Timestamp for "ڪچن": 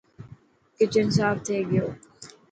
0.77-1.07